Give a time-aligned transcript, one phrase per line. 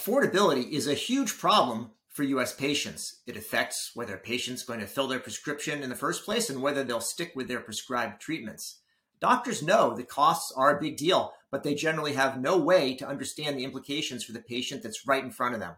[0.00, 3.20] Affordability is a huge problem for US patients.
[3.26, 6.62] It affects whether a patient's going to fill their prescription in the first place and
[6.62, 8.80] whether they'll stick with their prescribed treatments.
[9.20, 13.06] Doctors know that costs are a big deal, but they generally have no way to
[13.06, 15.74] understand the implications for the patient that's right in front of them.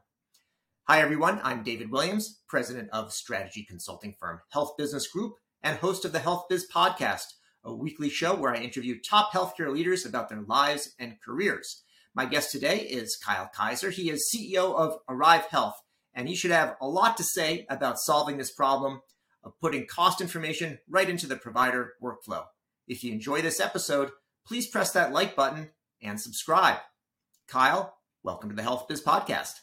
[0.84, 1.40] Hi, everyone.
[1.42, 5.34] I'm David Williams, president of strategy consulting firm Health Business Group
[5.64, 7.24] and host of the Health Biz Podcast,
[7.64, 11.82] a weekly show where I interview top healthcare leaders about their lives and careers.
[12.14, 13.90] My guest today is Kyle Kiser.
[13.90, 15.80] He is CEO of Arrive Health,
[16.12, 19.00] and he should have a lot to say about solving this problem
[19.42, 22.44] of putting cost information right into the provider workflow.
[22.86, 24.10] If you enjoy this episode,
[24.46, 25.70] please press that like button
[26.02, 26.80] and subscribe.
[27.48, 29.60] Kyle, welcome to the Health Biz Podcast.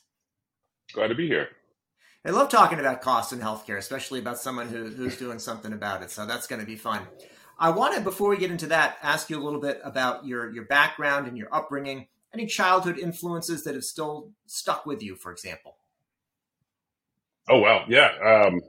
[0.92, 1.50] Glad to be here.
[2.26, 6.02] I love talking about costs in healthcare, especially about someone who, who's doing something about
[6.02, 6.10] it.
[6.10, 7.04] So that's going to be fun.
[7.60, 10.52] I want to, before we get into that, ask you a little bit about your
[10.52, 15.32] your background and your upbringing any childhood influences that have still stuck with you, for
[15.32, 15.78] example?
[17.50, 18.10] Oh well, yeah.
[18.24, 18.62] Um,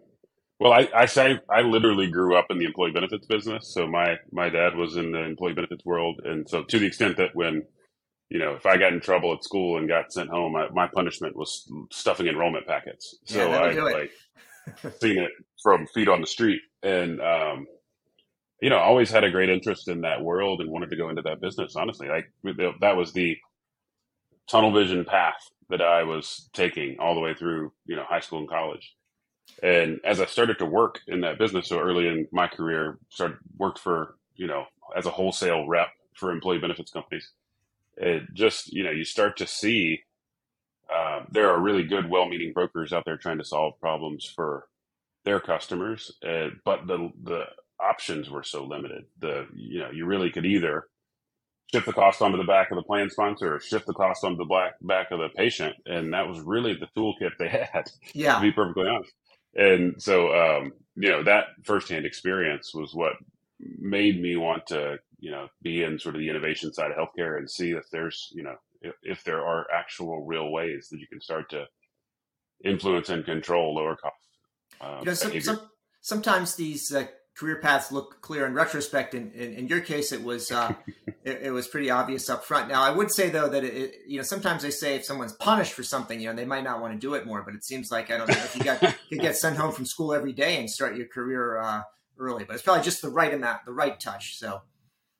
[0.59, 3.73] well, I, I say I literally grew up in the employee benefits business.
[3.73, 7.17] So my my dad was in the employee benefits world, and so to the extent
[7.19, 7.63] that when
[8.29, 10.87] you know if I got in trouble at school and got sent home, I, my
[10.87, 13.17] punishment was stuffing enrollment packets.
[13.25, 14.11] So yeah, I like
[15.01, 15.31] seen it
[15.63, 17.67] from feet on the street, and um,
[18.61, 21.23] you know, always had a great interest in that world and wanted to go into
[21.23, 21.77] that business.
[21.77, 22.31] Honestly, like
[22.81, 23.37] that was the
[24.51, 28.41] tunnel vision path that I was taking all the way through, you know, high school
[28.41, 28.95] and college.
[29.63, 33.39] And as I started to work in that business so early in my career, started
[33.57, 34.65] worked for, you know,
[34.97, 37.31] as a wholesale rep for employee benefits companies.
[37.97, 40.01] It just, you know, you start to see
[40.93, 44.67] uh, there are really good, well-meaning brokers out there trying to solve problems for
[45.25, 47.45] their customers, uh, but the the
[47.81, 49.05] options were so limited.
[49.19, 50.89] The you know, you really could either
[51.73, 54.37] shift the cost onto the back of the plan sponsor or shift the cost onto
[54.37, 55.75] the black back of the patient.
[55.87, 58.37] And that was really the toolkit they had, yeah.
[58.37, 59.13] to be perfectly honest.
[59.55, 63.15] And so, um, you know, that firsthand experience was what
[63.59, 67.37] made me want to, you know, be in sort of the innovation side of healthcare
[67.39, 71.07] and see if there's, you know, if, if there are actual real ways that you
[71.07, 71.67] can start to
[72.65, 74.15] influence and control lower cost.
[74.81, 75.61] Uh, you know, some, some,
[76.01, 77.07] sometimes these uh,
[77.41, 79.15] career paths look clear in retrospect.
[79.15, 80.75] In, in, in your case, it was uh,
[81.25, 82.69] it, it, was pretty obvious up front.
[82.69, 85.73] Now, I would say though that it, you know sometimes they say if someone's punished
[85.73, 87.43] for something, you know, they might not want to do it more.
[87.43, 89.87] But it seems like I don't know if you got you get sent home from
[89.87, 91.83] school every day and start your career uh,
[92.19, 94.37] early, but it's probably just the right amount, the right touch.
[94.37, 94.61] So.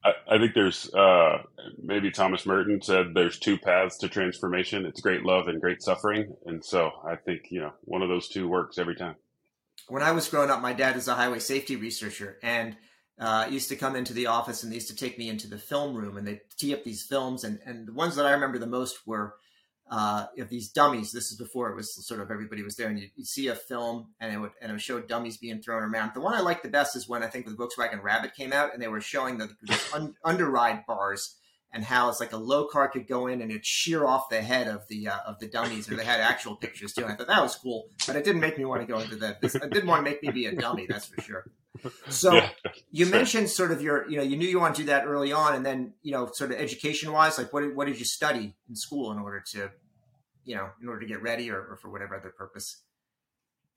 [0.03, 1.43] I, I think there's uh,
[1.83, 4.87] maybe Thomas Merton said there's two paths to transformation.
[4.87, 8.29] It's great love and great suffering, and so I think you know one of those
[8.29, 9.17] two works every time
[9.91, 12.77] when I was growing up, my dad is a highway safety researcher and
[13.19, 15.59] uh, used to come into the office and they used to take me into the
[15.59, 17.45] film room and they tee up these films.
[17.45, 19.35] And, and the ones that I remember the most were
[19.91, 21.13] uh, of these dummies.
[21.13, 23.55] This is before it was sort of everybody was there, and you would see a
[23.55, 26.13] film and it would and it would show dummies being thrown around.
[26.15, 28.73] The one I liked the best is when I think the Volkswagen Rabbit came out,
[28.73, 31.37] and they were showing the, the un, underride bars
[31.73, 34.43] and how it's like a low car could go in and it'd shear off the
[34.43, 37.03] head of the uh, of the dummies, or they had actual pictures too.
[37.03, 39.17] And I thought that was cool, but it didn't make me want to go into
[39.17, 39.39] that.
[39.43, 41.45] It didn't want to make me be a dummy, that's for sure.
[42.09, 42.51] So yeah,
[42.91, 43.15] you sure.
[43.15, 45.55] mentioned sort of your, you know, you knew you wanted to do that early on,
[45.55, 48.55] and then you know, sort of education wise, like what did, what did you study
[48.69, 49.71] in school in order to,
[50.45, 52.83] you know, in order to get ready or, or for whatever other purpose?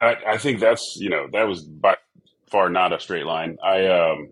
[0.01, 1.95] I, I think that's you know that was by
[2.47, 3.57] far not a straight line.
[3.63, 4.29] I um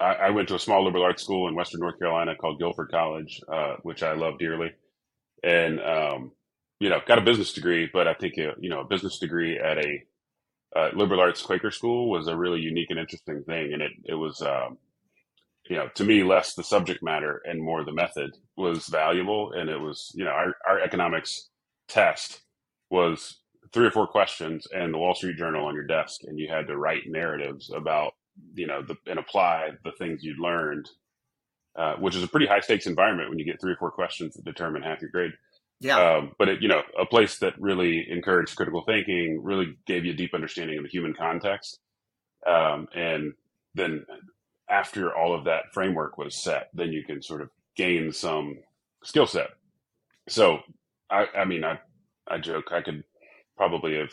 [0.00, 2.90] I, I, went to a small liberal arts school in Western North Carolina called Guilford
[2.90, 4.72] College, uh, which I love dearly,
[5.42, 6.32] and um,
[6.78, 7.88] you know, got a business degree.
[7.92, 10.02] But I think uh, you know, a business degree at a
[10.74, 14.14] uh, liberal arts Quaker school was a really unique and interesting thing, and it it
[14.14, 14.42] was.
[14.42, 14.78] Um,
[15.68, 19.52] you know, to me, less the subject matter and more the method was valuable.
[19.52, 21.48] And it was, you know, our, our economics
[21.86, 22.40] test
[22.90, 23.38] was
[23.72, 26.66] three or four questions and the Wall Street Journal on your desk, and you had
[26.66, 28.14] to write narratives about
[28.54, 30.88] you know, the, and apply the things you'd learned,
[31.76, 34.34] uh, which is a pretty high stakes environment when you get three or four questions
[34.34, 35.32] that determine half your grade.
[35.80, 35.98] Yeah.
[35.98, 40.12] Um, but it, you know, a place that really encouraged critical thinking, really gave you
[40.12, 41.78] a deep understanding of the human context.
[42.46, 43.32] Um, and
[43.74, 44.04] then
[44.68, 48.58] after all of that framework was set, then you can sort of gain some
[49.04, 49.48] skill set.
[50.28, 50.58] So
[51.10, 51.80] I, I mean, I,
[52.28, 53.02] I joke I could
[53.56, 54.12] probably have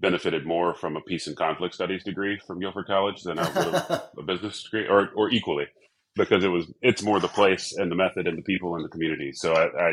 [0.00, 3.74] benefited more from a peace and conflict studies degree from Guilford College than I would
[3.74, 5.66] have a business degree, or or equally,
[6.14, 8.88] because it was it's more the place and the method and the people and the
[8.88, 9.32] community.
[9.32, 9.92] So I, I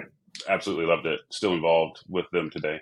[0.50, 1.19] absolutely loved it.
[1.31, 2.80] Still involved with them today.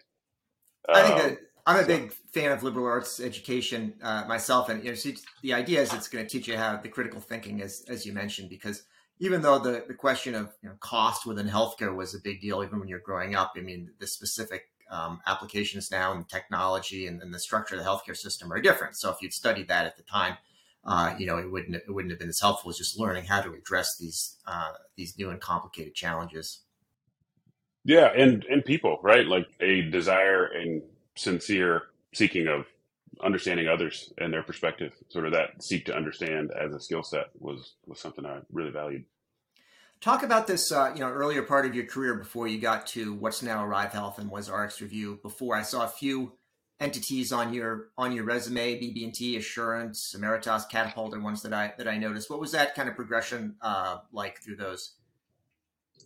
[0.89, 1.87] I think that um, I'm a so.
[1.87, 5.93] big fan of liberal arts education uh, myself, and you know, see, the idea is
[5.93, 8.83] it's going to teach you how the critical thinking, as as you mentioned, because
[9.19, 12.63] even though the, the question of you know, cost within healthcare was a big deal,
[12.63, 17.21] even when you're growing up, I mean, the specific um, applications now and technology and,
[17.21, 18.95] and, the structure of the healthcare system are different.
[18.95, 20.37] So if you'd studied that at the time,
[20.85, 23.41] uh, you know, it wouldn't it wouldn't have been as helpful as just learning how
[23.41, 26.61] to address these uh, these new and complicated challenges.
[27.85, 29.25] Yeah, and and people, right?
[29.25, 30.81] Like a desire and
[31.15, 32.65] sincere seeking of
[33.23, 37.27] understanding others and their perspective, sort of that seek to understand as a skill set
[37.39, 39.05] was was something I really valued.
[40.03, 43.13] Talk about this, uh, you know, earlier part of your career before you got to
[43.13, 45.21] what's now Arrive Health and was RxRevu.
[45.21, 46.33] Before I saw a few
[46.81, 51.87] entities on your on your resume, BB&T, Assurance, Ameritas, Catapult, and ones that I that
[51.87, 52.29] I noticed.
[52.29, 54.95] What was that kind of progression uh, like through those?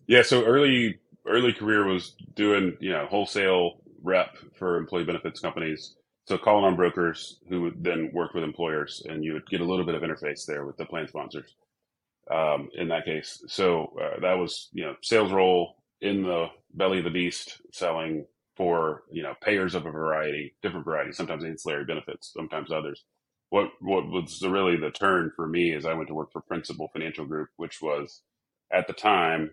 [0.05, 5.95] Yeah, so early early career was doing you know wholesale rep for employee benefits companies.
[6.27, 9.65] So calling on brokers who would then work with employers, and you would get a
[9.65, 11.55] little bit of interface there with the plan sponsors.
[12.33, 16.99] Um, in that case, so uh, that was you know sales role in the belly
[16.99, 18.25] of the beast, selling
[18.57, 23.03] for you know payers of a variety, different varieties, sometimes ancillary benefits, sometimes others.
[23.49, 26.89] What what was really the turn for me is I went to work for Principal
[26.93, 28.21] Financial Group, which was
[28.71, 29.51] at the time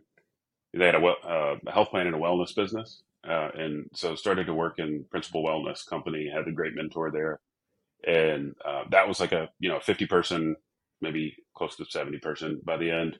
[0.74, 4.46] they had a, uh, a health plan and a wellness business, uh, and so started
[4.46, 6.28] to work in Principal Wellness Company.
[6.28, 7.40] Had a great mentor there,
[8.06, 10.56] and uh, that was like a you know fifty person,
[11.04, 13.18] maybe close to seventy person by the end,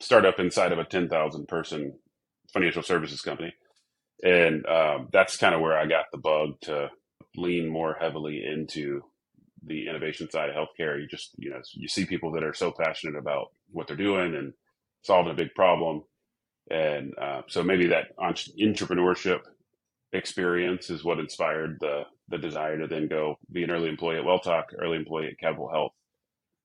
[0.00, 1.98] startup inside of a ten thousand person
[2.52, 3.52] financial services company
[4.22, 6.90] and um, that's kind of where I got the bug to
[7.36, 9.02] lean more heavily into
[9.64, 11.00] the innovation side of healthcare.
[11.00, 14.34] You just you know you see people that are so passionate about what they're doing
[14.34, 14.52] and
[15.02, 16.02] solving a big problem,
[16.70, 19.40] and uh, so maybe that entrepreneurship
[20.12, 24.24] experience is what inspired the the desire to then go be an early employee at
[24.24, 25.92] Welltok, early employee at Catapult Health.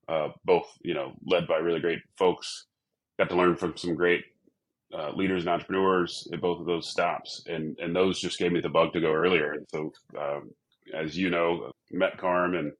[0.10, 2.66] Uh, both you know led by really great folks.
[3.20, 4.24] Got to learn from some great
[4.98, 8.60] uh, leaders and entrepreneurs at both of those stops, and and those just gave me
[8.60, 9.52] the bug to go earlier.
[9.54, 10.50] And so, um,
[10.96, 12.72] as you know, met Carm, and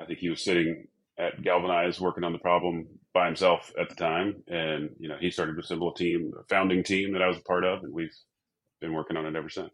[0.00, 0.86] I think he was sitting
[1.18, 5.30] at Galvanize working on the problem by himself at the time, and you know he
[5.30, 7.92] started to assemble a team, a founding team that I was a part of, and
[7.92, 8.14] we've
[8.80, 9.70] been working on it ever since.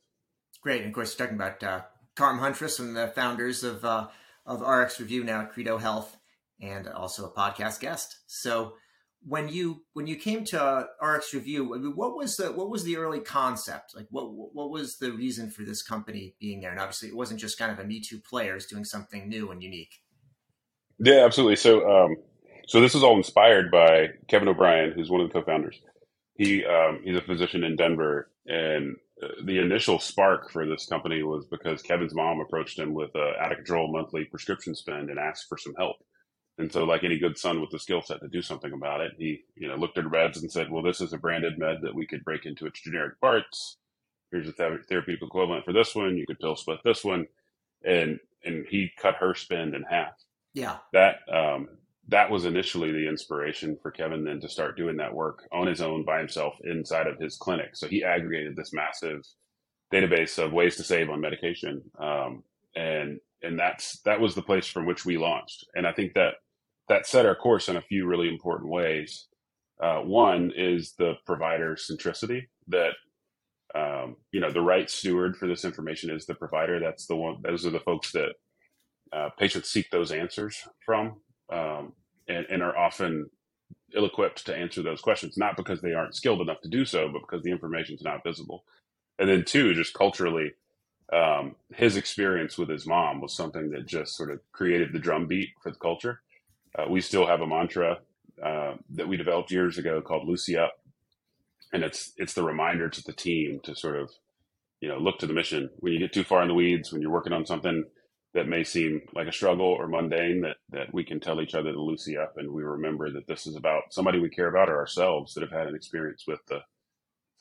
[0.62, 1.82] Great, and of course, you're talking about uh,
[2.17, 4.08] Carm Huntress and the founders of uh,
[4.46, 6.17] of RxRevu now at Credo Health,
[6.60, 8.20] and also a podcast guest.
[8.26, 8.75] So
[9.25, 12.96] when you when you came to RxRevu, I mean, what was the what was the
[12.96, 13.94] early concept?
[13.94, 16.70] Like, what what was the reason for this company being there?
[16.70, 19.62] And obviously, it wasn't just kind of a Me Too players doing something new and
[19.62, 20.00] unique.
[20.99, 21.56] Yeah, absolutely.
[21.56, 22.16] So, um,
[22.66, 25.81] so this is all inspired by Kevin O'Brien, who's one of the co-founders.
[26.34, 31.22] He um, he's a physician in Denver, and uh, the initial spark for this company
[31.22, 35.19] was because Kevin's mom approached him with a out of control monthly prescription spend and
[35.19, 35.96] asked for some help.
[36.58, 39.12] And so, like any good son with the skill set to do something about it,
[39.19, 41.94] he you know looked at meds and said, "Well, this is a branded med that
[41.94, 43.78] we could break into its generic parts.
[44.31, 46.16] Here's a th- therapeutic equivalent for this one.
[46.16, 47.26] You could pill split this one."
[47.84, 50.12] And and he cut her spend in half.
[50.54, 51.69] Yeah, that um,
[52.08, 55.81] that was initially the inspiration for Kevin then to start doing that work on his
[55.81, 57.75] own by himself inside of his clinic.
[57.75, 59.22] So he aggregated this massive
[59.93, 62.43] database of ways to save on medication, um,
[62.76, 65.66] and and that's that was the place from which we launched.
[65.75, 66.35] And I think that
[66.88, 69.28] that set our course in a few really important ways.
[69.82, 72.92] Uh, one is the provider centricity that
[73.74, 76.78] um, you know the right steward for this information is the provider.
[76.78, 77.36] That's the one.
[77.42, 78.34] Those are the folks that
[79.12, 81.16] uh, patients seek those answers from,
[81.52, 81.92] um,
[82.28, 83.26] and, and are often
[83.94, 85.36] ill-equipped to answer those questions.
[85.36, 88.24] Not because they aren't skilled enough to do so, but because the information is not
[88.24, 88.64] visible.
[89.18, 90.52] And then two, just culturally,
[91.12, 95.50] um, his experience with his mom was something that just sort of created the drumbeat
[95.62, 96.20] for the culture.
[96.79, 97.99] Uh, we still have a mantra
[98.43, 100.73] uh, that we developed years ago called "Lucy Up,"
[101.73, 104.11] and it's it's the reminder to the team to sort of
[104.81, 105.71] you know look to the mission.
[105.79, 107.85] When you get too far in the weeds when you're working on something
[108.35, 111.73] that may seem like a struggle or mundane that that we can tell each other
[111.73, 114.79] to lucy up and we remember that this is about somebody we care about or
[114.79, 116.61] ourselves that have had an experience with the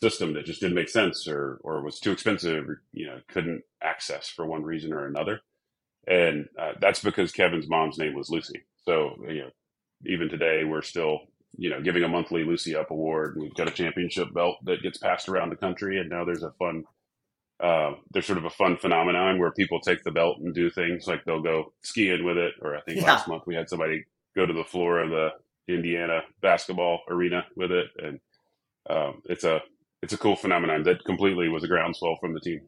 [0.02, 3.64] system that just didn't make sense or or was too expensive or you know couldn't
[3.84, 5.42] access for one reason or another.
[6.08, 9.50] And uh, that's because kevin's mom's name was lucy so you know
[10.06, 11.20] even today we're still
[11.58, 14.98] you know giving a monthly lucy up award we've got a championship belt that gets
[14.98, 16.84] passed around the country and now there's a fun
[17.60, 21.06] uh, there's sort of a fun phenomenon where people take the belt and do things
[21.06, 23.06] like they'll go skiing with it or i think yeah.
[23.06, 24.04] last month we had somebody
[24.36, 25.30] go to the floor of the
[25.68, 28.20] indiana basketball arena with it and
[28.90, 29.62] um, it's a
[30.02, 32.62] it's a cool phenomenon that completely was a groundswell from the team.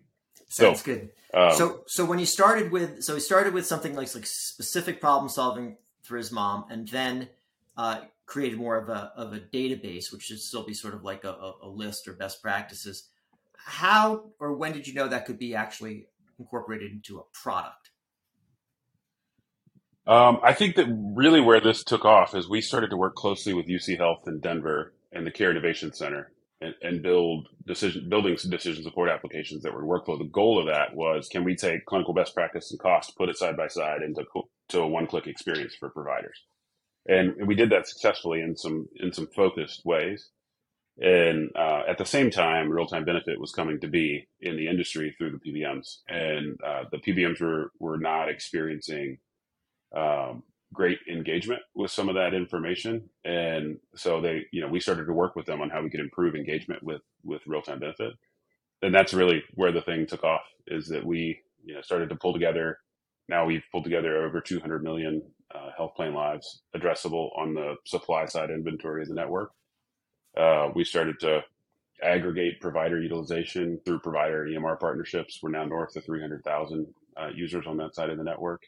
[0.50, 1.10] Sounds so, good.
[1.34, 5.02] Um, so, so when you started with, so he started with something like like specific
[5.02, 7.30] problem solving for his mom, and then
[7.78, 11.24] uh, created more of a of a database, which should still be sort of like
[11.24, 13.10] a, a list or best practices.
[13.58, 16.08] How or when did you know that could be actually
[16.40, 17.92] incorporated into a product?
[20.06, 23.54] Um, I think that really where this took off is we started to work closely
[23.54, 28.36] with UC Health in Denver and the Care Innovation Center and, and build decision building
[28.50, 30.18] decision support applications that were workflow.
[30.18, 33.38] The goal of that was can we take clinical best practice and cost, put it
[33.38, 34.26] side by side into
[34.74, 36.40] to a one click experience for providers,
[37.08, 40.30] and we did that successfully in some in some focused ways.
[41.02, 44.68] And uh, at the same time, real time benefit was coming to be in the
[44.68, 49.20] industry through the PBMs, and uh, the PBMs were were not experiencing
[49.96, 55.06] um, great engagement with some of that information, and so they, you know, we started
[55.06, 58.14] to work with them on how we could improve engagement with with real time benefit,
[58.84, 60.44] and that's really where the thing took off.
[60.68, 62.80] Is that we, you know, started to pull together.
[63.30, 65.22] Now we've pulled together over 200 million
[65.54, 69.52] uh, health plan lives addressable on the supply side inventory of the network.
[70.38, 71.42] Uh, we started to
[72.04, 75.40] aggregate provider utilization through provider EMR partnerships.
[75.42, 76.88] We're now north of 300,000
[77.18, 78.64] uh, users on that side of the network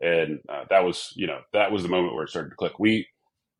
[0.00, 2.78] and uh, that was you know that was the moment where it started to click.
[2.78, 3.08] We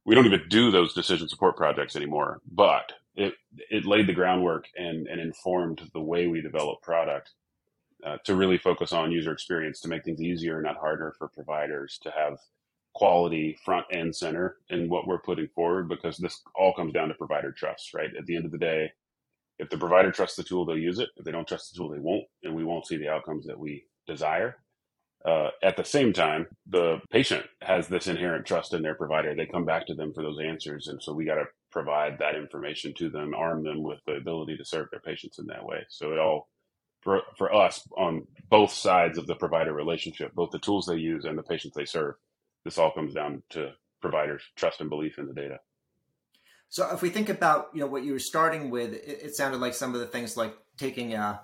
[0.05, 3.35] we don't even do those decision support projects anymore, but it
[3.71, 7.33] it laid the groundwork and and informed the way we develop product
[8.07, 11.99] uh, to really focus on user experience to make things easier, not harder for providers
[12.03, 12.39] to have
[12.95, 17.15] quality front and center in what we're putting forward because this all comes down to
[17.15, 18.11] provider trust, right?
[18.19, 18.93] At the end of the day,
[19.59, 21.11] if the provider trusts the tool, they'll use it.
[21.17, 23.59] If they don't trust the tool, they won't, and we won't see the outcomes that
[23.59, 24.57] we desire.
[25.25, 29.35] Uh, at the same time, the patient has this inherent trust in their provider.
[29.35, 30.89] They come back to them for those answers.
[30.89, 34.57] And so we got to provide that information to them, arm them with the ability
[34.57, 35.85] to serve their patients in that way.
[35.91, 36.50] So it all,
[37.01, 41.25] for, for us, on both sides of the provider relationship, both the tools they use
[41.25, 42.15] and the patients they serve,
[42.65, 45.59] this all comes down to providers' trust and belief in the data.
[46.69, 49.61] So if we think about, you know, what you were starting with, it, it sounded
[49.61, 51.41] like some of the things like taking a,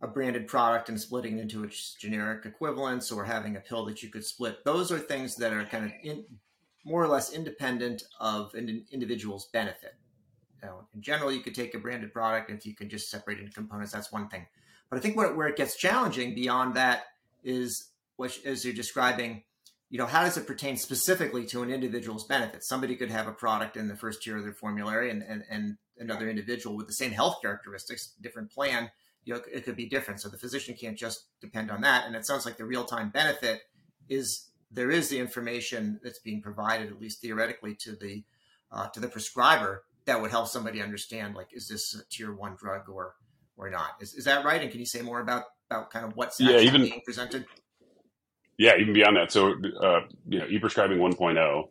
[0.00, 4.02] a branded product and splitting it into its generic equivalents or having a pill that
[4.02, 4.64] you could split.
[4.64, 6.24] Those are things that are kind of in,
[6.84, 9.94] more or less independent of an individual's benefit.
[10.62, 13.40] Now, in general, you could take a branded product and if you can just separate
[13.40, 14.46] into components, that's one thing.
[14.90, 17.04] But I think what, where it gets challenging beyond that
[17.44, 19.44] is, which, as you're describing,
[19.88, 22.64] you know, how does it pertain specifically to an individual's benefit?
[22.64, 25.76] Somebody could have a product in the first tier of their formulary and, and, and
[25.98, 28.90] another individual with the same health characteristics, different plan,
[29.24, 30.20] you know, it could be different.
[30.20, 32.06] So the physician can't just depend on that.
[32.06, 33.62] And it sounds like the real time benefit
[34.08, 38.24] is there is the information that's being provided, at least theoretically, to the
[38.72, 42.56] uh, to the prescriber that would help somebody understand, like, is this a tier one
[42.56, 43.14] drug or
[43.60, 43.90] or not?
[44.00, 44.60] Is, is that right?
[44.60, 47.44] And can you say more about about kind of what's yeah, even, being presented?
[48.58, 49.30] Yeah, even beyond that.
[49.30, 51.68] So, uh, you know, e-prescribing 1.0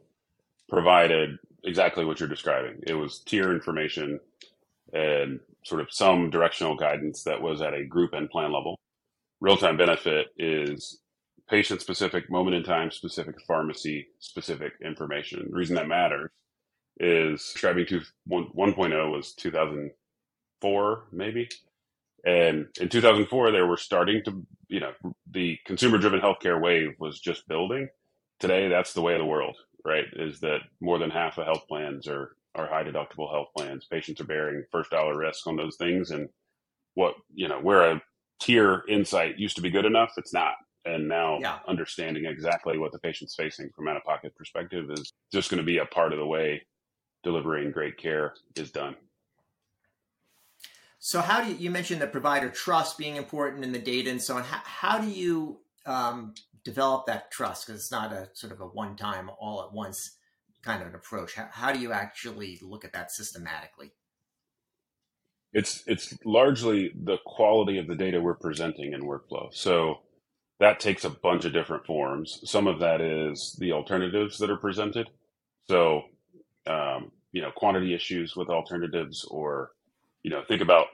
[0.70, 2.80] provided exactly what you're describing.
[2.88, 4.20] It was tier information
[4.94, 8.80] and sort of some directional guidance that was at a group and plan level.
[9.42, 11.00] Real time benefit is
[11.50, 15.48] patient specific, moment in time specific, pharmacy specific information.
[15.52, 16.30] The reason that matters
[17.00, 21.50] is prescribing 2 1.0 was 2004, maybe.
[22.26, 24.92] And in 2004, they were starting to, you know,
[25.32, 27.88] the consumer driven healthcare wave was just building.
[28.40, 30.06] Today, that's the way of the world, right?
[30.14, 33.86] Is that more than half of health plans are are high deductible health plans.
[33.86, 36.12] Patients are bearing first dollar risk on those things.
[36.12, 36.30] And
[36.96, 38.02] what, you know, where a
[38.40, 40.54] tier insight used to be good enough, it's not.
[40.86, 41.60] And now yeah.
[41.68, 45.66] understanding exactly what the patient's facing from out of pocket perspective is just going to
[45.66, 46.62] be a part of the way
[47.24, 48.96] delivering great care is done.
[51.00, 54.22] So, how do you, you mentioned the provider trust being important in the data and
[54.22, 54.44] so on?
[54.44, 57.66] How, how do you um, develop that trust?
[57.66, 60.18] Because it's not a sort of a one time, all at once
[60.62, 61.36] kind of an approach?
[61.36, 63.92] How, how do you actually look at that systematically?
[65.52, 69.52] It's it's largely the quality of the data we're presenting in workflow.
[69.52, 70.02] So
[70.60, 72.42] that takes a bunch of different forms.
[72.44, 75.10] Some of that is the alternatives that are presented.
[75.68, 76.04] So
[76.68, 79.72] um, you know, quantity issues with alternatives, or
[80.24, 80.88] you know, think about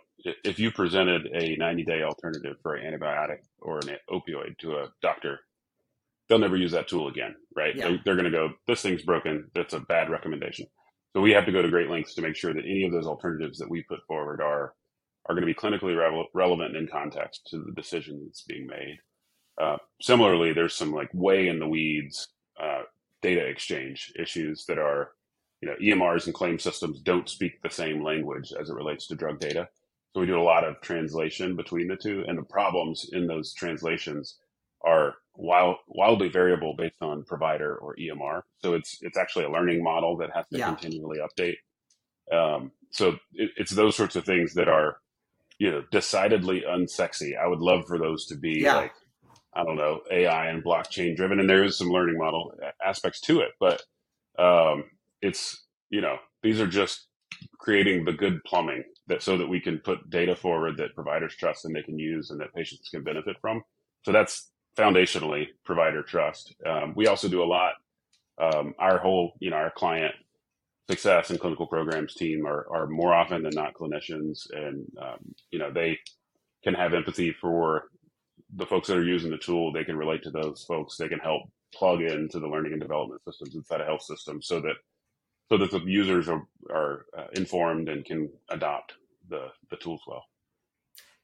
[0.44, 4.88] if you presented a 90 day alternative for an antibiotic or an opioid to a
[5.02, 5.40] doctor
[6.28, 7.76] they'll never use that tool again, right?
[7.76, 7.90] Yeah.
[7.90, 9.50] They're, they're going to go, this thing's broken.
[9.54, 10.68] That's a bad recommendation.
[11.14, 13.08] So we have to go to great lengths to make sure that any of those
[13.08, 14.74] alternatives that we put forward are
[15.28, 18.98] are going to be clinically re- relevant in context to the decision that's being made.
[19.60, 22.28] Uh, similarly, there's some like way in the weeds
[22.62, 22.84] uh,
[23.24, 25.14] data exchange issues that are,
[25.62, 29.16] you know, EMRs and claim systems don't speak the same language as it relates to
[29.16, 29.68] drug data.
[30.14, 33.54] So we do a lot of translation between the two, and the problems in those
[33.54, 34.38] translations
[34.86, 38.44] are wild, wildly variable based on provider or EMR.
[38.60, 40.68] So it's it's actually a learning model that has to Yeah.
[40.76, 41.58] continually update.
[42.32, 45.00] Um, so it, it's those sorts of things that are,
[45.60, 47.38] you know, decidedly unsexy.
[47.38, 48.76] I would love for those to be Yeah.
[48.78, 48.94] like,
[49.56, 52.54] I don't know, AI and blockchain driven, and there is some learning model
[52.86, 53.84] aspects to it, but
[54.40, 54.86] um,
[55.26, 57.08] it's you know these are just
[57.60, 61.66] creating the good plumbing that so that we can put data forward that providers trust
[61.66, 63.62] and they can use and that patients can benefit from.
[64.04, 66.54] So that's foundationally provider trust.
[66.66, 67.74] Um, we also do a lot.
[68.42, 70.14] Um, our whole, you know, our client
[70.90, 75.18] success and clinical programs team are, are more often than not clinicians, and um,
[75.52, 75.98] you know they
[76.64, 77.86] can have empathy for
[78.56, 79.72] the folks that are using the tool.
[79.72, 80.98] They can relate to those folks.
[80.98, 84.62] They can help plug into the learning and development systems inside a health system, so
[84.62, 84.76] that
[85.50, 88.94] so that the users are are uh, informed and can adopt
[89.30, 90.24] the the tools well.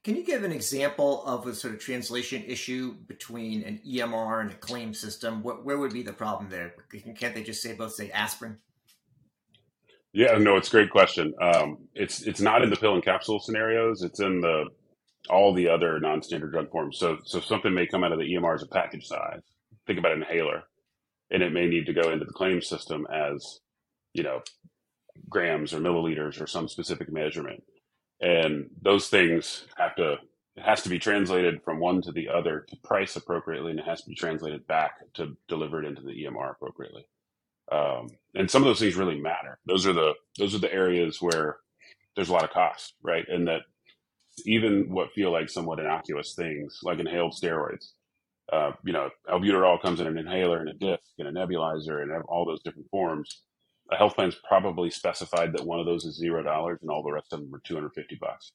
[0.04, 4.50] Can you give an example of a sort of translation issue between an EMR and
[4.50, 5.44] a claim system?
[5.44, 6.74] What, where would be the problem there?
[7.16, 8.58] Can't they just say both say aspirin?
[10.12, 11.32] Yeah, no, it's a great question.
[11.40, 14.02] Um, it's it's not in the pill and capsule scenarios.
[14.02, 14.64] It's in the
[15.30, 16.98] all the other non-standard drug forms.
[16.98, 19.40] So so something may come out of the EMR as a package size.
[19.86, 20.64] Think about an inhaler,
[21.30, 23.60] and it may need to go into the claim system as
[24.14, 24.42] you know
[25.28, 27.62] grams or milliliters or some specific measurement.
[28.20, 30.16] And those things have to
[30.56, 33.86] it has to be translated from one to the other to price appropriately, and it
[33.86, 37.06] has to be translated back to deliver it into the EMR appropriately.
[37.70, 39.58] Um, and some of those things really matter.
[39.66, 41.58] Those are the those are the areas where
[42.16, 43.24] there's a lot of cost, right?
[43.28, 43.62] And that
[44.46, 47.92] even what feel like somewhat innocuous things, like inhaled steroids,
[48.52, 52.12] uh, you know, albuterol comes in an inhaler and a disc and a nebulizer and
[52.24, 53.42] all those different forms.
[53.92, 57.12] A health plan's probably specified that one of those is zero dollars and all the
[57.12, 58.52] rest of them are 250 bucks.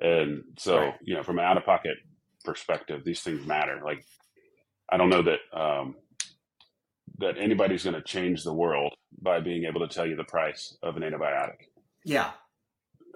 [0.00, 0.94] And so, Right.
[1.02, 1.96] you know, from an out of pocket
[2.44, 3.80] perspective, these things matter.
[3.84, 4.04] Like,
[4.88, 5.96] I don't know that, um,
[7.18, 10.76] that anybody's going to change the world by being able to tell you the price
[10.82, 11.66] of an antibiotic.
[12.04, 12.30] Yeah.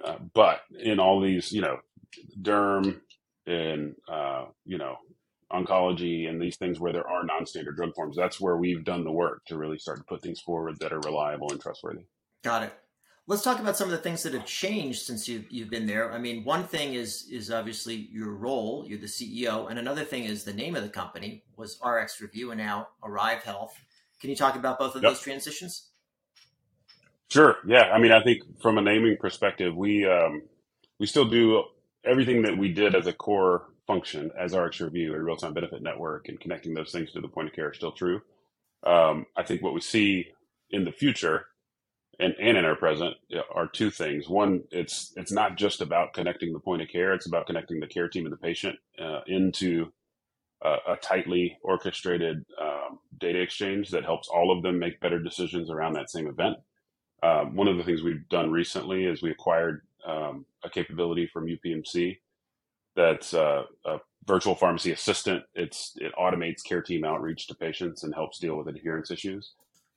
[0.03, 1.79] Uh, but in all these, you know,
[2.41, 3.01] derm
[3.47, 4.97] and, uh, you know,
[5.53, 9.13] oncology and these things where there are non-standard drug forms, that's where we've done the
[9.13, 12.05] work to really start to put things forward that are reliable and trustworthy.
[12.43, 12.73] Got it.
[13.29, 16.13] Let's talk about some of the things that have changed since you, you've been there.
[16.13, 18.85] I mean, one thing is is obviously your role.
[18.87, 22.59] You're the CEO, and another thing is the name of the company was RxRevu, and
[22.59, 23.75] now Arrive Health.
[24.21, 25.11] Can you talk about both of Yep.
[25.13, 25.91] those transitions?
[27.31, 27.57] Sure.
[27.67, 27.93] Yeah.
[27.93, 30.43] I mean, I think from a naming perspective, we um,
[30.99, 31.63] we still do
[32.05, 36.29] everything that we did as a core function as RxRevu, a real time benefit network,
[36.29, 38.21] and connecting those things to the point of care is still true.
[38.85, 40.27] Um, I think what we see
[40.71, 41.47] in the future
[42.19, 43.15] and, and in our present
[43.55, 44.29] are two things.
[44.29, 47.87] One, it's it's not just about connecting the point of care; it's about connecting the
[47.87, 49.93] care team and the patient uh, into
[50.63, 55.71] a, a tightly orchestrated um, data exchange that helps all of them make better decisions
[55.71, 56.57] around that same event.
[57.23, 61.47] Um, one of the things we've done recently is we acquired um, a capability from
[61.47, 62.19] UPMC
[62.95, 65.45] that's uh, a virtual pharmacy assistant.
[65.55, 69.53] It's it automates care team outreach to patients and helps deal with adherence issues.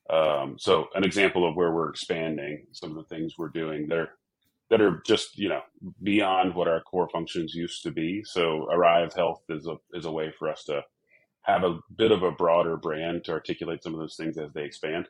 [0.09, 4.11] Um, so an example of where we're expanding some of the things we're doing there
[4.69, 5.61] that are just you know
[6.03, 8.23] beyond what our core functions used to be.
[8.23, 10.83] So Arrive Health is a is a way for us to
[11.43, 14.63] have a bit of a broader brand to articulate some of those things as they
[14.63, 15.07] expand.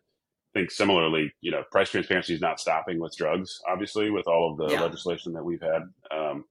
[0.55, 4.57] Think similarly, you know, price transparency is not stopping with drugs, obviously, with all of
[4.57, 4.83] the Yeah.
[4.83, 5.83] legislation that we've had.
[6.11, 6.45] Um,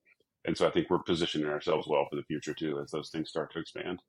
[0.45, 3.31] and so I think we're positioning ourselves well for the future too, as those things
[3.31, 4.03] start to expand.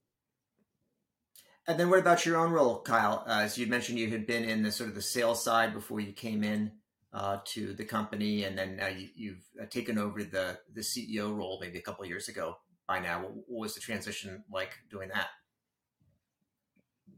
[1.65, 3.23] And then what about your own role, Kyle?
[3.25, 6.01] Uh, as you mentioned, you had been in the sort of the sales side before
[6.01, 6.73] you came in
[7.13, 11.33] uh, to the company, and then now you, you've uh, taken over the the CEO
[11.33, 12.57] role maybe a couple of years ago.
[12.85, 15.29] By now, what, what was the transition like doing that?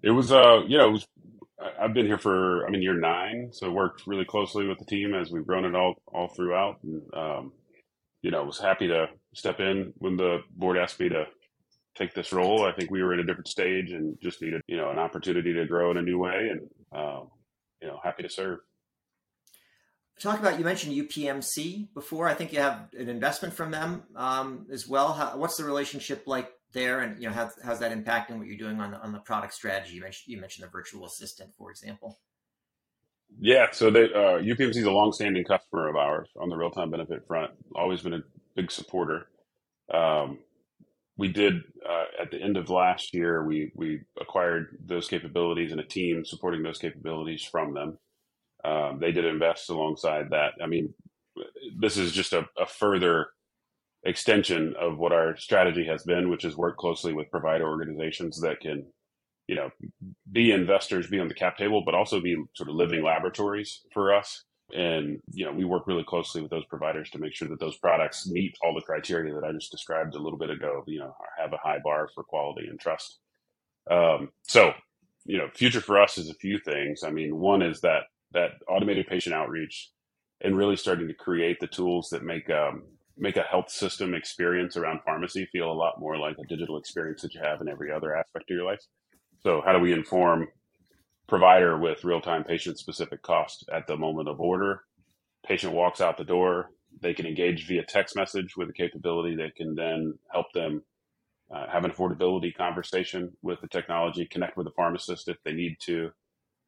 [0.04, 1.08] It was, uh, you know, it was,
[1.60, 5.16] I've been here for, I'm in year nine, so worked really closely with the team
[5.16, 6.78] as we've grown it all, all throughout.
[6.84, 7.54] And, um,
[8.22, 11.26] you know, was happy to step in when the board asked me to
[11.96, 12.64] take this role.
[12.64, 15.54] I think we were in a different stage and just needed, you know, an opportunity
[15.54, 17.30] to grow in a new way and, um,
[17.82, 18.60] you know, happy to serve.
[20.20, 22.28] Talk about you mentioned UPMC before.
[22.28, 25.14] I think you have an investment from them um, as well.
[25.14, 28.58] How, what's the relationship like there, and you know how, how's that impacting what you're
[28.58, 29.96] doing on the on the product strategy?
[29.96, 32.20] You mentioned you mentioned the virtual assistant, for example.
[33.40, 36.92] Yeah, so they, uh, UPMC is a longstanding customer of ours on the real time
[36.92, 37.52] benefit front.
[37.76, 38.24] Always been a
[38.56, 39.28] big supporter.
[39.94, 40.40] Um,
[41.18, 41.56] we did
[41.88, 43.44] uh, at the end of last year.
[43.44, 47.98] We we acquired those capabilities and a team supporting those capabilities from them.
[48.64, 50.54] Um, they did invest alongside that.
[50.62, 50.94] I mean,
[51.80, 53.28] this is just a, a further
[54.04, 58.60] extension of what our strategy has been, which is work closely with provider organizations that
[58.62, 58.86] can,
[59.48, 59.70] you know,
[60.32, 64.14] be investors, be on the cap table, but also be sort of living laboratories for
[64.14, 64.44] us.
[64.74, 67.78] And, you know, we work really closely with those providers to make sure that those
[67.78, 71.16] products meet all the criteria that I just described a little bit ago, you know,
[71.38, 73.20] have a high bar for quality and trust.
[73.90, 74.74] Um, so,
[75.24, 77.04] you know, future for us is a few things.
[77.04, 79.90] I mean, one is that, that automated patient outreach
[80.42, 82.84] and really starting to create the tools that make, um,
[83.18, 87.22] make a health system experience around pharmacy feel a lot more like a digital experience
[87.22, 88.82] that you have in every other aspect of your life.
[89.42, 90.48] So how do we inform
[91.28, 94.84] provider with real-time patient-specific cost at the moment of order.
[95.46, 96.72] Patient walks out the door.
[97.02, 100.84] They can engage via text message with a capability that can then help them
[101.54, 105.78] uh, have an affordability conversation with the technology, connect with the pharmacist if they need
[105.82, 106.10] to.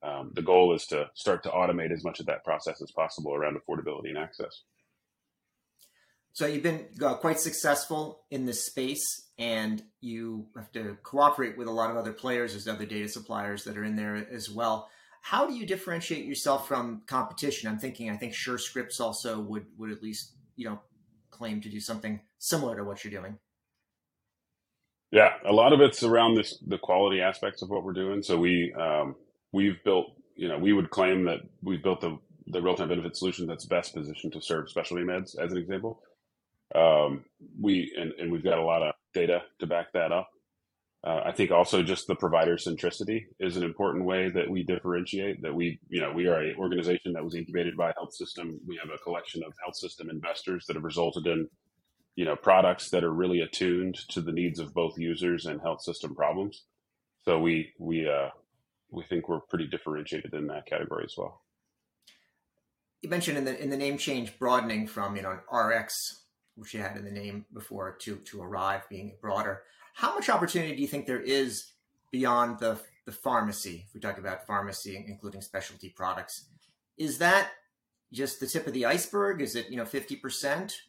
[0.02, 3.34] Um, the goal is to start to automate as much of that process as possible
[3.34, 4.64] around affordability and access.
[6.40, 11.68] So you've been uh, quite successful in this space, and you have to cooperate with
[11.68, 12.54] a lot of other players.
[12.54, 14.88] There's other data suppliers that are in there as well.
[15.22, 17.70] How do you differentiate yourself from competition?
[17.70, 20.80] I'm thinking, I think SureScripts also would would at least you know
[21.30, 23.38] claim to do something similar to what you're doing.
[25.12, 28.24] Yeah, a lot of it's around this the quality aspects of what we're doing.
[28.24, 29.18] So we um,
[29.52, 30.06] we've built,
[30.38, 33.66] you know, we would claim that we've built the the real time benefit solution that's
[33.66, 36.02] best positioned to serve specialty meds, as an example.
[36.76, 37.26] Um,
[37.60, 40.30] we and, and we've got a lot of data to back that up.
[41.02, 45.42] Uh, I think also just the provider centricity is an important way that we differentiate.
[45.42, 48.60] That we, you know, we are an organization that was incubated by a health system.
[48.68, 51.48] We have a collection of health system investors that have resulted in,
[52.16, 55.82] you know, products that are really attuned to the needs of both users and health
[55.82, 56.66] system problems.
[57.24, 58.30] So we we uh,
[58.92, 61.42] we think we're pretty differentiated in that category as well.
[63.02, 66.26] You mentioned in the in the name change broadening from you know RX
[66.60, 69.64] which you had in the name before, to to arrive being broader.
[69.94, 71.72] How much opportunity do you think there is
[72.12, 73.86] beyond the the pharmacy?
[73.88, 76.46] If we talk about pharmacy, including specialty products,
[76.98, 77.50] is that
[78.12, 79.42] just the tip of the iceberg?
[79.42, 80.82] Is it you know fifty percent,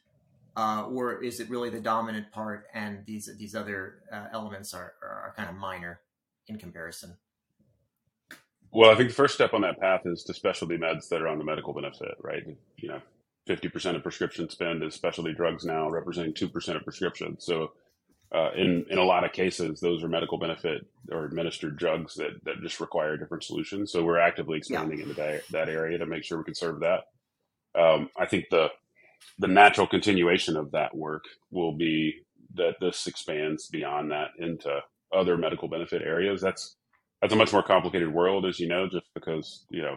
[0.56, 4.94] uh, or is it really the dominant part, and these these other uh, elements are,
[5.02, 6.00] are kind of minor
[6.48, 7.16] in comparison?
[8.72, 11.28] Well, I think the first step on that path is to specialty meds that are
[11.28, 12.44] on the medical benefit, right?
[12.76, 13.00] You know,
[13.50, 17.44] 50% of prescription spend is specialty drugs now, representing 2% of prescriptions.
[17.44, 17.72] So,
[18.32, 22.44] uh, in, in a lot of cases, those are medical benefit or administered drugs that,
[22.44, 23.90] that just require different solutions.
[23.90, 25.04] So, we're actively expanding yeah.
[25.04, 27.04] into that, that area to make sure we can serve that.
[27.78, 28.68] Um, I think the,
[29.38, 32.22] the natural continuation of that work will be
[32.54, 34.80] that this expands beyond that into
[35.12, 36.40] other medical benefit areas.
[36.40, 36.76] That's
[37.20, 39.96] that's a much more complicated world, as you know, just because you know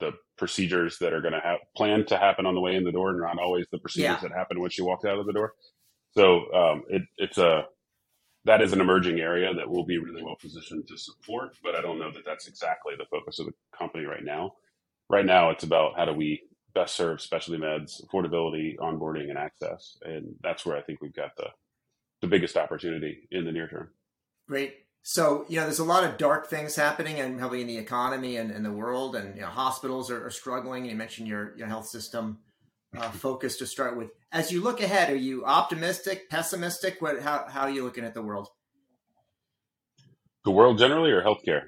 [0.00, 2.92] the procedures that are going to have planned to happen on the way in the
[2.92, 4.28] door, and not always the procedures yeah.
[4.28, 5.54] that happen when she walks out of the door.
[6.16, 7.64] So um, it, it's a
[8.44, 11.82] that is an emerging area that will be really well positioned to support, but I
[11.82, 14.52] don't know that that's exactly the focus of the company right now.
[15.10, 16.42] Right now, it's about how do we
[16.74, 21.36] best serve specialty meds, affordability, onboarding, and access, and that's where I think we've got
[21.36, 21.48] the
[22.20, 23.90] the biggest opportunity in the near term.
[24.48, 24.74] Great.
[25.10, 28.36] So, you know, there's a lot of dark things happening and probably in the economy
[28.36, 30.84] and in the world and, you know, hospitals are, are struggling.
[30.84, 32.40] You mentioned your, your health system
[32.94, 34.10] uh, focus to start with.
[34.32, 37.00] As you look ahead, are you optimistic, pessimistic?
[37.00, 38.48] What, how, how are you looking at the world?
[40.44, 41.62] The world generally or healthcare?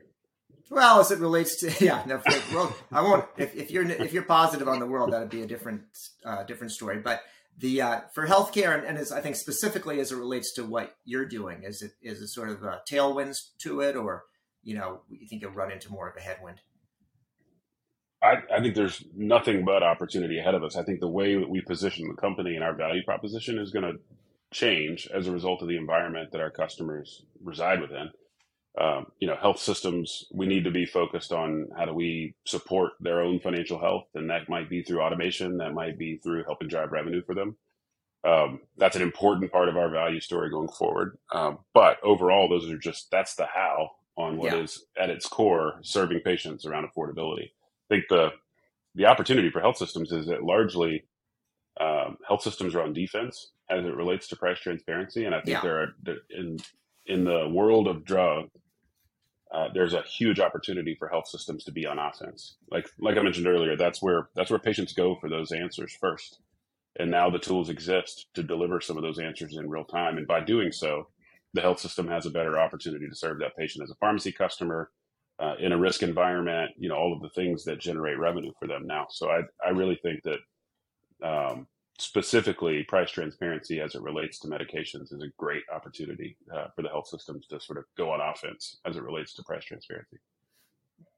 [0.69, 2.21] Well, as it relates to yeah, no,
[2.53, 3.25] world, I won't.
[3.39, 5.83] If, if you're if you're positive on the world, that'd be a different
[6.25, 6.99] uh, different story.
[6.99, 7.23] But
[7.59, 10.95] the uh, for healthcare and, and as I think specifically as it relates to what
[11.05, 14.25] you're doing, is it is it sort of a tailwinds to it, or
[14.63, 16.61] you know, you think you'll run into more of a headwind?
[18.23, 20.77] I, I think there's nothing but opportunity ahead of us.
[20.77, 23.85] I think the way that we position the company and our value proposition is going
[23.85, 23.99] to
[24.53, 28.11] change as a result of the environment that our customers reside within.
[28.79, 32.93] Um, you know, health systems, we need to be focused on how do we support
[33.01, 34.05] their own financial health.
[34.15, 35.59] And that might be through automation.
[35.59, 37.57] That might be through helping drive revenue for them.
[38.23, 41.19] Um, that's an important part of our value story going forward.
[41.33, 44.59] Um, but overall, those are just, that's the how on what yeah.
[44.59, 47.47] is at its core serving patients around affordability.
[47.47, 48.31] I think the,
[48.95, 51.05] the opportunity for health systems is that largely
[51.81, 55.25] um, health systems are on defense as it relates to price transparency.
[55.25, 55.61] And I think yeah.
[55.63, 55.89] there are
[56.31, 56.59] in
[57.07, 58.51] in the world of drug,
[59.53, 62.57] uh, there's a huge opportunity for health systems to be on offense.
[62.71, 66.39] Like like I mentioned earlier, that's where that's where patients go for those answers first.
[66.99, 70.19] And now the tools exist to deliver some of those answers in real time.
[70.19, 71.09] And by doing so,
[71.55, 74.91] the health system has a better opportunity to serve that patient as a pharmacy customer
[75.39, 76.73] uh, in a risk environment.
[76.77, 79.07] You know all of the things that generate revenue for them now.
[79.11, 81.67] So I I really think that um,
[82.01, 86.89] specifically price transparency as it relates to medications is a great opportunity uh, for the
[86.89, 90.19] health systems to sort of go on offense as it relates to price transparency.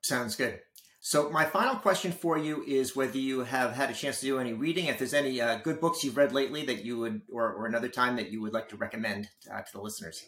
[0.02, 0.60] Sounds good.
[1.04, 4.38] So, my final question for you is whether you have had a chance to do
[4.38, 4.86] any reading.
[4.86, 7.88] If there's any uh, good books you've read lately that you would, or, or another
[7.88, 10.24] time that you would like to recommend uh, to the listeners.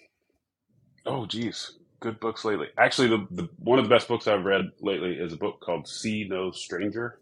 [1.07, 2.67] Oh, geez, good books lately.
[2.77, 5.87] Actually, the, the one of the best books I've read lately is a book called
[5.87, 7.21] "See No Stranger,"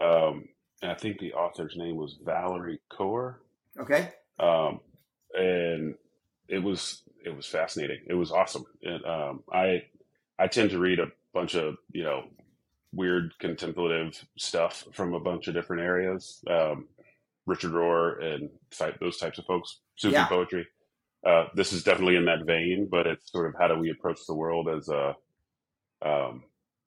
[0.00, 0.48] um,
[0.84, 3.36] and I think the author's name was Valerie Kaur.
[3.80, 4.12] Okay.
[4.38, 4.80] Um,
[5.32, 5.94] and
[6.46, 8.00] it was it was fascinating.
[8.06, 8.66] It was awesome.
[8.82, 9.84] And um, I
[10.38, 12.24] I tend to read a bunch of you know
[12.92, 16.44] weird contemplative stuff from a bunch of different areas.
[16.48, 16.86] Um,
[17.46, 20.26] Richard Rohr and type, those types of folks, Sufi yeah.
[20.26, 20.66] poetry.
[21.26, 24.20] Uh, this is definitely in that vein, but it's sort of how do we approach
[24.26, 25.16] the world as a
[26.04, 26.44] um,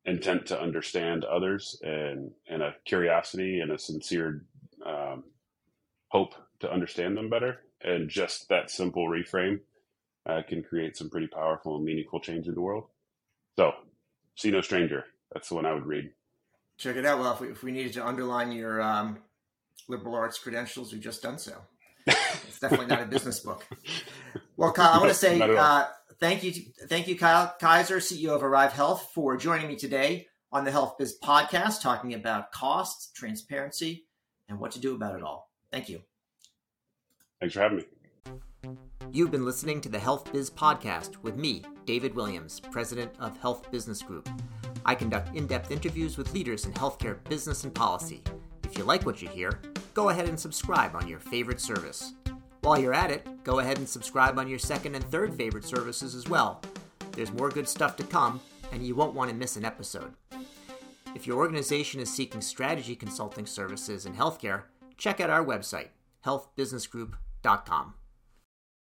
[0.07, 4.45] intent to understand others and and a curiosity and a sincere
[4.85, 5.23] um,
[6.07, 7.59] hope to understand them better.
[7.83, 9.59] And just that simple reframe
[10.25, 12.85] uh, can create some pretty powerful and meaningful change in the world.
[13.55, 13.73] So,
[14.35, 15.05] see no stranger.
[15.31, 16.11] That's the one I would read.
[16.77, 17.19] Check it out.
[17.19, 19.19] Well, if we, if we needed to underline your um,
[19.87, 21.53] liberal arts credentials, we've just done so.
[22.07, 23.65] it's definitely not a business book.
[24.55, 25.85] Well, Kyle, I want to say uh,
[26.19, 26.53] thank you,
[26.87, 30.97] thank you, Kyle Kiser, CEO of Arrive Health, for joining me today on the Health
[30.97, 34.05] Biz Podcast, talking about costs, transparency,
[34.47, 35.51] and what to do about it all.
[35.71, 36.01] Thank you.
[37.39, 37.85] Thanks for having me.
[39.11, 43.71] You've been listening to the Health Biz Podcast with me, David Williams, President of Health
[43.71, 44.29] Business Group.
[44.85, 48.23] I conduct in depth interviews with leaders in healthcare business and policy.
[48.63, 49.61] If you like what you hear,
[49.93, 52.13] go ahead and subscribe on your favorite service.
[52.61, 56.15] While you're at it, go ahead and subscribe on your second and third favorite services
[56.15, 56.61] as well.
[57.11, 58.41] There's more good stuff to come,
[58.71, 60.13] and you won't want to miss an episode.
[61.15, 64.63] If your organization is seeking strategy consulting services in healthcare,
[64.97, 65.87] check out our website,
[66.25, 67.93] healthbusinessgroup.com.